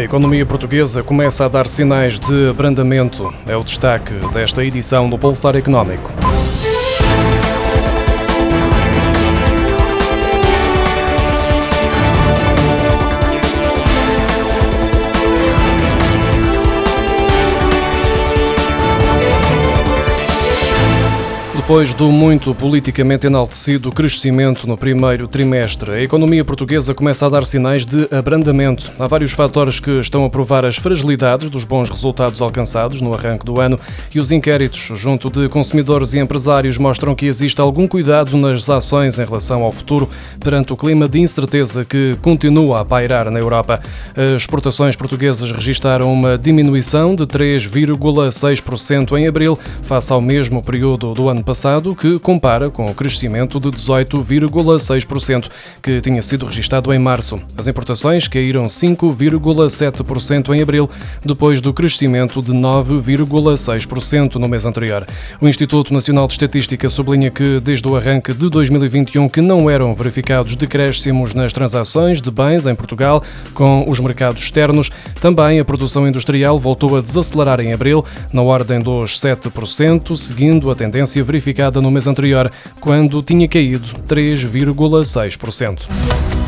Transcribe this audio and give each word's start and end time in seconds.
A 0.00 0.02
economia 0.02 0.46
portuguesa 0.46 1.02
começa 1.02 1.44
a 1.44 1.48
dar 1.48 1.66
sinais 1.66 2.18
de 2.18 2.48
abrandamento. 2.48 3.34
É 3.46 3.54
o 3.54 3.62
destaque 3.62 4.14
desta 4.32 4.64
edição 4.64 5.10
do 5.10 5.18
Pulsar 5.18 5.56
Económico. 5.56 6.10
Depois 21.70 21.94
do 21.94 22.10
muito 22.10 22.52
politicamente 22.52 23.28
enaltecido 23.28 23.92
crescimento 23.92 24.66
no 24.66 24.76
primeiro 24.76 25.28
trimestre, 25.28 25.92
a 25.92 26.02
economia 26.02 26.44
portuguesa 26.44 26.92
começa 26.92 27.24
a 27.26 27.28
dar 27.28 27.44
sinais 27.44 27.86
de 27.86 28.08
abrandamento. 28.10 28.90
Há 28.98 29.06
vários 29.06 29.30
fatores 29.30 29.78
que 29.78 29.92
estão 29.92 30.24
a 30.24 30.28
provar 30.28 30.64
as 30.64 30.74
fragilidades 30.74 31.48
dos 31.48 31.62
bons 31.62 31.88
resultados 31.88 32.42
alcançados 32.42 33.00
no 33.00 33.14
arranque 33.14 33.46
do 33.46 33.60
ano 33.60 33.78
e 34.12 34.18
os 34.18 34.32
inquéritos 34.32 34.98
junto 34.98 35.30
de 35.30 35.48
consumidores 35.48 36.12
e 36.12 36.18
empresários 36.18 36.76
mostram 36.76 37.14
que 37.14 37.26
existe 37.26 37.60
algum 37.60 37.86
cuidado 37.86 38.36
nas 38.36 38.68
ações 38.68 39.20
em 39.20 39.24
relação 39.24 39.62
ao 39.62 39.72
futuro 39.72 40.08
perante 40.40 40.72
o 40.72 40.76
clima 40.76 41.08
de 41.08 41.20
incerteza 41.20 41.84
que 41.84 42.16
continua 42.20 42.80
a 42.80 42.84
pairar 42.84 43.30
na 43.30 43.38
Europa. 43.38 43.80
As 44.16 44.32
exportações 44.32 44.96
portuguesas 44.96 45.52
registaram 45.52 46.12
uma 46.12 46.36
diminuição 46.36 47.14
de 47.14 47.24
3,6% 47.26 49.16
em 49.16 49.28
abril 49.28 49.56
face 49.84 50.12
ao 50.12 50.20
mesmo 50.20 50.64
período 50.64 51.14
do 51.14 51.28
ano 51.28 51.44
passado 51.44 51.59
passado, 51.60 51.94
que 51.94 52.18
compara 52.18 52.70
com 52.70 52.86
o 52.86 52.94
crescimento 52.94 53.60
de 53.60 53.68
18,6% 53.68 55.50
que 55.82 56.00
tinha 56.00 56.22
sido 56.22 56.46
registado 56.46 56.90
em 56.90 56.98
março. 56.98 57.38
As 57.54 57.68
importações 57.68 58.26
caíram 58.26 58.64
5,7% 58.64 60.54
em 60.54 60.62
abril, 60.62 60.88
depois 61.22 61.60
do 61.60 61.74
crescimento 61.74 62.40
de 62.40 62.52
9,6% 62.52 64.36
no 64.36 64.48
mês 64.48 64.64
anterior. 64.64 65.06
O 65.38 65.46
Instituto 65.46 65.92
Nacional 65.92 66.26
de 66.26 66.32
Estatística 66.32 66.88
sublinha 66.88 67.30
que, 67.30 67.60
desde 67.60 67.86
o 67.86 67.94
arranque 67.94 68.32
de 68.32 68.48
2021, 68.48 69.28
que 69.28 69.42
não 69.42 69.68
eram 69.68 69.92
verificados 69.92 70.56
decréscimos 70.56 71.34
nas 71.34 71.52
transações 71.52 72.22
de 72.22 72.30
bens 72.30 72.64
em 72.64 72.74
Portugal 72.74 73.22
com 73.52 73.84
os 73.86 74.00
mercados 74.00 74.42
externos. 74.42 74.90
Também 75.20 75.60
a 75.60 75.64
produção 75.64 76.08
industrial 76.08 76.58
voltou 76.58 76.96
a 76.96 77.02
desacelerar 77.02 77.60
em 77.60 77.74
abril, 77.74 78.02
na 78.32 78.40
ordem 78.40 78.80
dos 78.80 79.20
7%, 79.20 80.16
seguindo 80.16 80.70
a 80.70 80.74
tendência 80.74 81.22
verificada 81.22 81.49
no 81.80 81.90
mês 81.90 82.06
anterior, 82.06 82.50
quando 82.80 83.22
tinha 83.22 83.48
caído 83.48 83.88
3,6%. 84.08 86.39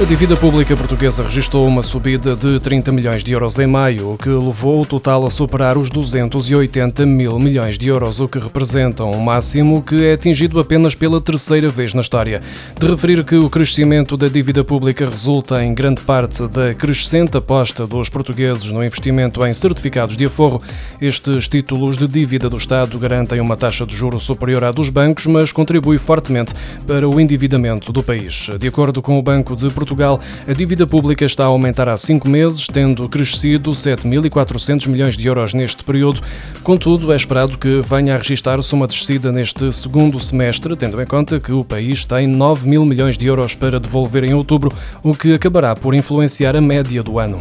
A 0.00 0.04
dívida 0.04 0.36
pública 0.36 0.76
portuguesa 0.76 1.24
registrou 1.24 1.66
uma 1.66 1.82
subida 1.82 2.36
de 2.36 2.60
30 2.60 2.92
milhões 2.92 3.24
de 3.24 3.32
euros 3.32 3.58
em 3.58 3.66
maio, 3.66 4.12
o 4.12 4.16
que 4.16 4.28
levou 4.28 4.82
o 4.82 4.86
total 4.86 5.26
a 5.26 5.30
superar 5.30 5.76
os 5.76 5.90
280 5.90 7.04
mil 7.04 7.36
milhões 7.36 7.76
de 7.76 7.88
euros, 7.88 8.20
o 8.20 8.28
que 8.28 8.38
representa 8.38 9.02
um 9.04 9.18
máximo 9.18 9.82
que 9.82 10.04
é 10.04 10.12
atingido 10.12 10.60
apenas 10.60 10.94
pela 10.94 11.20
terceira 11.20 11.68
vez 11.68 11.94
na 11.94 12.00
história. 12.00 12.40
De 12.78 12.86
referir 12.86 13.24
que 13.24 13.34
o 13.34 13.50
crescimento 13.50 14.16
da 14.16 14.28
dívida 14.28 14.62
pública 14.62 15.04
resulta 15.04 15.64
em 15.64 15.74
grande 15.74 16.00
parte 16.02 16.46
da 16.46 16.72
crescente 16.74 17.36
aposta 17.36 17.84
dos 17.84 18.08
portugueses 18.08 18.70
no 18.70 18.84
investimento 18.84 19.44
em 19.44 19.52
certificados 19.52 20.16
de 20.16 20.26
aforro. 20.26 20.62
Estes 21.00 21.48
títulos 21.48 21.98
de 21.98 22.06
dívida 22.06 22.48
do 22.48 22.56
Estado 22.56 22.96
garantem 23.00 23.40
uma 23.40 23.56
taxa 23.56 23.84
de 23.84 23.96
juros 23.96 24.22
superior 24.22 24.62
à 24.62 24.70
dos 24.70 24.90
bancos, 24.90 25.26
mas 25.26 25.50
contribui 25.50 25.98
fortemente 25.98 26.54
para 26.86 27.08
o 27.08 27.18
endividamento 27.18 27.92
do 27.92 28.00
país. 28.00 28.48
De 28.60 28.68
acordo 28.68 29.02
com 29.02 29.18
o 29.18 29.22
Banco 29.22 29.56
de 29.56 29.68
Portugal, 29.70 29.87
Portugal, 29.88 30.20
a 30.46 30.52
dívida 30.52 30.86
pública 30.86 31.24
está 31.24 31.44
a 31.44 31.46
aumentar 31.46 31.88
há 31.88 31.96
cinco 31.96 32.28
meses, 32.28 32.66
tendo 32.66 33.08
crescido 33.08 33.70
7.400 33.70 34.86
milhões 34.86 35.16
de 35.16 35.26
euros 35.26 35.54
neste 35.54 35.82
período. 35.82 36.20
Contudo, 36.62 37.10
é 37.10 37.16
esperado 37.16 37.56
que 37.56 37.80
venha 37.80 38.14
a 38.14 38.18
registrar-se 38.18 38.74
uma 38.74 38.86
descida 38.86 39.32
neste 39.32 39.72
segundo 39.72 40.20
semestre, 40.20 40.76
tendo 40.76 41.00
em 41.00 41.06
conta 41.06 41.40
que 41.40 41.52
o 41.52 41.64
país 41.64 42.04
tem 42.04 42.26
9 42.26 42.68
mil 42.68 42.84
milhões 42.84 43.16
de 43.16 43.26
euros 43.26 43.54
para 43.54 43.80
devolver 43.80 44.24
em 44.24 44.34
outubro, 44.34 44.70
o 45.02 45.14
que 45.14 45.32
acabará 45.32 45.74
por 45.74 45.94
influenciar 45.94 46.54
a 46.54 46.60
média 46.60 47.02
do 47.02 47.18
ano. 47.18 47.38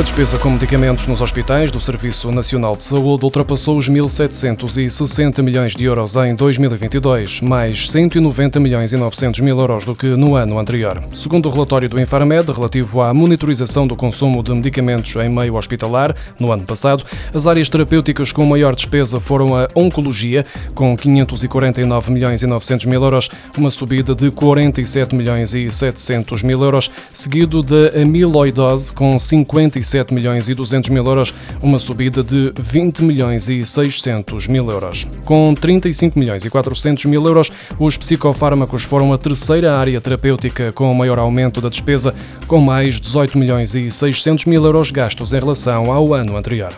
A 0.00 0.02
despesa 0.02 0.38
com 0.38 0.48
medicamentos 0.48 1.06
nos 1.06 1.20
hospitais 1.20 1.70
do 1.70 1.78
Serviço 1.78 2.32
Nacional 2.32 2.74
de 2.74 2.82
Saúde 2.82 3.22
ultrapassou 3.22 3.76
os 3.76 3.86
1.760 3.86 5.42
milhões 5.42 5.76
de 5.76 5.84
euros 5.84 6.16
em 6.16 6.34
2022, 6.34 7.42
mais 7.42 7.90
190 7.90 8.58
milhões 8.58 8.94
e 8.94 8.96
900 8.96 9.40
mil 9.40 9.60
euros 9.60 9.84
do 9.84 9.94
que 9.94 10.06
no 10.06 10.36
ano 10.36 10.58
anterior. 10.58 11.02
Segundo 11.12 11.50
o 11.50 11.52
relatório 11.52 11.86
do 11.86 12.00
Infarmed 12.00 12.50
relativo 12.50 13.02
à 13.02 13.12
monitorização 13.12 13.86
do 13.86 13.94
consumo 13.94 14.42
de 14.42 14.54
medicamentos 14.54 15.14
em 15.16 15.28
meio 15.28 15.54
hospitalar, 15.54 16.16
no 16.38 16.50
ano 16.50 16.62
passado, 16.64 17.04
as 17.34 17.46
áreas 17.46 17.68
terapêuticas 17.68 18.32
com 18.32 18.46
maior 18.46 18.74
despesa 18.74 19.20
foram 19.20 19.54
a 19.54 19.68
Oncologia, 19.74 20.46
com 20.74 20.96
549 20.96 22.10
milhões 22.10 22.42
e 22.42 22.46
900 22.46 22.86
mil 22.86 23.04
euros, 23.04 23.28
uma 23.54 23.70
subida 23.70 24.14
de 24.14 24.30
47 24.30 25.14
milhões 25.14 25.52
e 25.52 25.70
700 25.70 26.42
mil 26.42 26.64
euros, 26.64 26.90
seguido 27.12 27.62
da 27.62 28.00
Amiloidose, 28.00 28.90
com 28.92 29.18
57 29.18 29.89
7 29.90 30.14
milhões 30.14 30.48
e 30.48 30.54
200 30.54 30.90
mil 30.90 31.04
euros, 31.04 31.34
uma 31.60 31.78
subida 31.78 32.22
de 32.22 32.52
20 32.58 33.02
milhões 33.02 33.48
e 33.48 33.64
600 33.64 34.46
mil 34.46 34.70
euros. 34.70 35.06
Com 35.24 35.54
35 35.54 36.18
milhões 36.18 36.44
e 36.44 36.50
400 36.50 37.04
mil 37.06 37.26
euros, 37.26 37.50
os 37.78 37.96
psicofármacos 37.96 38.84
foram 38.84 39.12
a 39.12 39.18
terceira 39.18 39.76
área 39.76 40.00
terapêutica 40.00 40.72
com 40.72 40.90
o 40.90 40.94
maior 40.94 41.18
aumento 41.18 41.60
da 41.60 41.68
despesa, 41.68 42.14
com 42.46 42.60
mais 42.60 43.00
18 43.00 43.36
milhões 43.36 43.74
e 43.74 43.90
600 43.90 44.44
mil 44.46 44.64
euros 44.64 44.90
gastos 44.90 45.32
em 45.32 45.40
relação 45.40 45.92
ao 45.92 46.14
ano 46.14 46.36
anterior. 46.36 46.72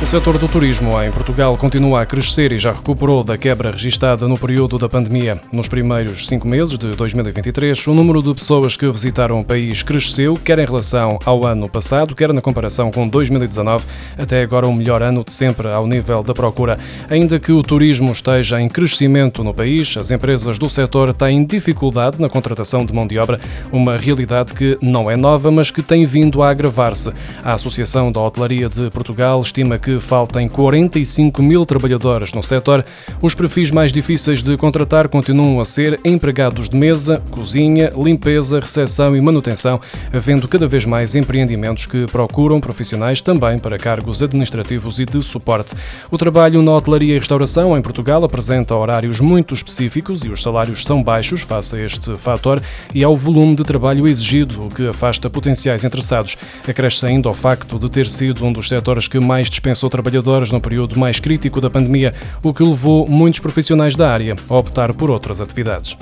O 0.00 0.06
setor 0.06 0.38
do 0.38 0.46
turismo 0.46 1.02
em 1.02 1.10
Portugal 1.10 1.56
continua 1.56 2.02
a 2.02 2.06
crescer 2.06 2.52
e 2.52 2.56
já 2.56 2.72
recuperou 2.72 3.24
da 3.24 3.36
quebra 3.36 3.72
registada 3.72 4.28
no 4.28 4.38
período 4.38 4.78
da 4.78 4.88
pandemia. 4.88 5.40
Nos 5.52 5.66
primeiros 5.68 6.28
cinco 6.28 6.46
meses 6.46 6.78
de 6.78 6.90
2023, 6.92 7.84
o 7.88 7.94
número 7.94 8.22
de 8.22 8.32
pessoas 8.32 8.76
que 8.76 8.88
visitaram 8.88 9.40
o 9.40 9.44
país 9.44 9.82
cresceu, 9.82 10.34
quer 10.34 10.60
em 10.60 10.64
relação 10.64 11.18
ao 11.26 11.44
ano 11.44 11.68
passado, 11.68 12.14
quer 12.14 12.32
na 12.32 12.40
comparação 12.40 12.92
com 12.92 13.08
2019, 13.08 13.84
até 14.16 14.40
agora 14.40 14.68
o 14.68 14.72
melhor 14.72 15.02
ano 15.02 15.24
de 15.24 15.32
sempre 15.32 15.66
ao 15.66 15.84
nível 15.84 16.22
da 16.22 16.32
procura. 16.32 16.78
Ainda 17.10 17.40
que 17.40 17.50
o 17.50 17.62
turismo 17.62 18.12
esteja 18.12 18.60
em 18.60 18.68
crescimento 18.68 19.42
no 19.42 19.52
país, 19.52 19.96
as 19.96 20.12
empresas 20.12 20.58
do 20.58 20.70
setor 20.70 21.12
têm 21.12 21.44
dificuldade 21.44 22.20
na 22.20 22.28
contratação 22.28 22.86
de 22.86 22.94
mão 22.94 23.06
de 23.06 23.18
obra, 23.18 23.40
uma 23.72 23.98
realidade 23.98 24.54
que 24.54 24.78
não 24.80 25.10
é 25.10 25.16
nova, 25.16 25.50
mas 25.50 25.72
que 25.72 25.82
tem 25.82 26.06
vindo 26.06 26.40
a 26.40 26.50
agravar-se. 26.50 27.12
A 27.42 27.54
Associação 27.54 28.12
da 28.12 28.20
Hotelaria 28.20 28.68
de 28.68 28.88
Portugal 28.90 29.42
estima 29.42 29.76
que 29.76 29.87
que 29.88 29.98
faltem 29.98 30.46
45 30.46 31.42
mil 31.42 31.64
trabalhadores 31.64 32.30
no 32.34 32.42
setor, 32.42 32.84
os 33.22 33.34
perfis 33.34 33.70
mais 33.70 33.90
difíceis 33.90 34.42
de 34.42 34.54
contratar 34.54 35.08
continuam 35.08 35.58
a 35.62 35.64
ser 35.64 35.98
empregados 36.04 36.68
de 36.68 36.76
mesa, 36.76 37.22
cozinha, 37.30 37.90
limpeza, 37.96 38.60
recepção 38.60 39.16
e 39.16 39.20
manutenção, 39.22 39.80
havendo 40.12 40.46
cada 40.46 40.66
vez 40.66 40.84
mais 40.84 41.14
empreendimentos 41.14 41.86
que 41.86 42.06
procuram 42.06 42.60
profissionais 42.60 43.22
também 43.22 43.58
para 43.58 43.78
cargos 43.78 44.22
administrativos 44.22 45.00
e 45.00 45.06
de 45.06 45.22
suporte. 45.22 45.74
O 46.10 46.18
trabalho 46.18 46.60
na 46.60 46.72
hotelaria 46.72 47.14
e 47.14 47.18
restauração 47.18 47.74
em 47.74 47.80
Portugal 47.80 48.22
apresenta 48.22 48.76
horários 48.76 49.20
muito 49.20 49.54
específicos 49.54 50.22
e 50.22 50.28
os 50.28 50.42
salários 50.42 50.82
são 50.82 51.02
baixos 51.02 51.40
face 51.40 51.76
a 51.76 51.80
este 51.80 52.14
fator 52.16 52.60
e 52.94 53.02
ao 53.02 53.16
volume 53.16 53.56
de 53.56 53.64
trabalho 53.64 54.06
exigido, 54.06 54.66
o 54.66 54.68
que 54.68 54.86
afasta 54.86 55.30
potenciais 55.30 55.82
interessados. 55.82 56.36
Acresce 56.68 57.06
ainda 57.06 57.26
ao 57.26 57.34
facto 57.34 57.78
de 57.78 57.88
ter 57.88 58.06
sido 58.06 58.44
um 58.44 58.52
dos 58.52 58.68
setores 58.68 59.08
que 59.08 59.18
mais 59.18 59.48
dispensou 59.48 59.77
dispensou 59.78 59.88
trabalhadores 59.88 60.50
no 60.50 60.60
período 60.60 60.98
mais 60.98 61.20
crítico 61.20 61.60
da 61.60 61.70
pandemia, 61.70 62.12
o 62.42 62.52
que 62.52 62.64
levou 62.64 63.06
muitos 63.08 63.38
profissionais 63.38 63.94
da 63.94 64.12
área 64.12 64.34
a 64.48 64.56
optar 64.56 64.92
por 64.92 65.10
outras 65.10 65.40
atividades. 65.40 65.96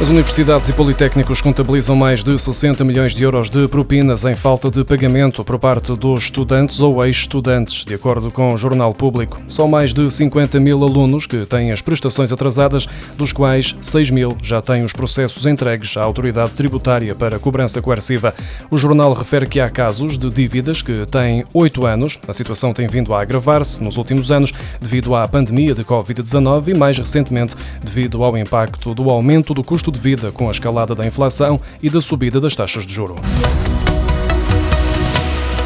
As 0.00 0.08
universidades 0.08 0.68
e 0.68 0.72
politécnicos 0.72 1.42
contabilizam 1.42 1.96
mais 1.96 2.22
de 2.22 2.38
60 2.38 2.84
milhões 2.84 3.12
de 3.12 3.24
euros 3.24 3.50
de 3.50 3.66
propinas 3.66 4.24
em 4.24 4.36
falta 4.36 4.70
de 4.70 4.84
pagamento 4.84 5.42
por 5.42 5.58
parte 5.58 5.92
dos 5.96 6.22
estudantes 6.22 6.78
ou 6.78 7.04
ex-estudantes, 7.04 7.84
de 7.84 7.94
acordo 7.94 8.30
com 8.30 8.54
o 8.54 8.56
Jornal 8.56 8.94
Público. 8.94 9.42
São 9.48 9.66
mais 9.66 9.92
de 9.92 10.08
50 10.08 10.60
mil 10.60 10.84
alunos 10.84 11.26
que 11.26 11.44
têm 11.44 11.72
as 11.72 11.82
prestações 11.82 12.32
atrasadas, 12.32 12.86
dos 13.16 13.32
quais 13.32 13.74
6 13.80 14.12
mil 14.12 14.38
já 14.40 14.62
têm 14.62 14.84
os 14.84 14.92
processos 14.92 15.46
entregues 15.46 15.96
à 15.96 16.04
autoridade 16.04 16.54
tributária 16.54 17.12
para 17.12 17.40
cobrança 17.40 17.82
coerciva. 17.82 18.32
O 18.70 18.78
jornal 18.78 19.12
refere 19.12 19.48
que 19.48 19.58
há 19.58 19.68
casos 19.68 20.16
de 20.16 20.30
dívidas 20.30 20.80
que 20.80 21.04
têm 21.06 21.42
8 21.52 21.84
anos. 21.84 22.20
A 22.28 22.32
situação 22.32 22.72
tem 22.72 22.86
vindo 22.86 23.12
a 23.12 23.20
agravar-se 23.20 23.82
nos 23.82 23.96
últimos 23.96 24.30
anos 24.30 24.54
devido 24.80 25.16
à 25.16 25.26
pandemia 25.26 25.74
de 25.74 25.82
Covid-19 25.82 26.68
e, 26.68 26.74
mais 26.74 26.96
recentemente, 26.96 27.56
devido 27.82 28.22
ao 28.22 28.38
impacto 28.38 28.94
do 28.94 29.10
aumento 29.10 29.52
do 29.52 29.64
custo 29.64 29.87
custo 29.88 29.90
de 29.90 30.00
vida 30.00 30.30
com 30.30 30.48
a 30.48 30.50
escalada 30.50 30.94
da 30.94 31.06
inflação 31.06 31.60
e 31.82 31.88
da 31.88 32.00
subida 32.00 32.40
das 32.40 32.54
taxas 32.54 32.86
de 32.86 32.92
juro. 32.92 33.16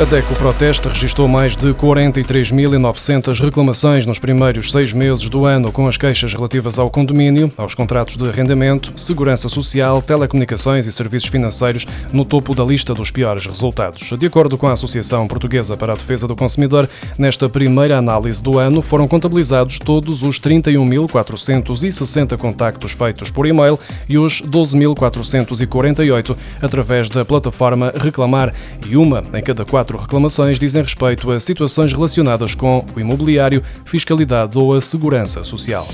A 0.00 0.04
DECO 0.04 0.34
Proteste 0.34 0.88
registrou 0.88 1.28
mais 1.28 1.54
de 1.54 1.68
43.900 1.74 3.38
reclamações 3.40 4.06
nos 4.06 4.18
primeiros 4.18 4.72
seis 4.72 4.92
meses 4.92 5.28
do 5.28 5.44
ano, 5.44 5.70
com 5.70 5.86
as 5.86 5.98
queixas 5.98 6.32
relativas 6.32 6.78
ao 6.78 6.90
condomínio, 6.90 7.52
aos 7.58 7.74
contratos 7.74 8.16
de 8.16 8.26
arrendamento, 8.26 8.92
segurança 8.96 9.50
social, 9.50 10.00
telecomunicações 10.00 10.86
e 10.86 10.92
serviços 10.92 11.28
financeiros 11.28 11.86
no 12.10 12.24
topo 12.24 12.54
da 12.54 12.64
lista 12.64 12.94
dos 12.94 13.10
piores 13.10 13.46
resultados. 13.46 14.18
De 14.18 14.26
acordo 14.26 14.56
com 14.56 14.66
a 14.66 14.72
Associação 14.72 15.28
Portuguesa 15.28 15.76
para 15.76 15.92
a 15.92 15.96
Defesa 15.96 16.26
do 16.26 16.34
Consumidor, 16.34 16.88
nesta 17.18 17.48
primeira 17.48 17.98
análise 17.98 18.42
do 18.42 18.58
ano 18.58 18.80
foram 18.80 19.06
contabilizados 19.06 19.78
todos 19.78 20.22
os 20.22 20.40
31.460 20.40 22.36
contactos 22.38 22.92
feitos 22.92 23.30
por 23.30 23.46
e-mail 23.46 23.78
e 24.08 24.16
os 24.18 24.40
12.448 24.40 26.34
através 26.62 27.10
da 27.10 27.24
plataforma 27.24 27.92
Reclamar 27.94 28.52
e 28.88 28.96
uma 28.96 29.22
em 29.34 29.42
cada 29.42 29.64
quatro 29.64 29.81
quatro 29.82 29.98
reclamações 29.98 30.60
dizem 30.60 30.80
respeito 30.80 31.32
a 31.32 31.40
situações 31.40 31.92
relacionadas 31.92 32.54
com 32.54 32.86
o 32.94 33.00
imobiliário, 33.00 33.64
fiscalidade 33.84 34.56
ou 34.56 34.74
a 34.74 34.80
segurança 34.80 35.42
social. 35.42 35.88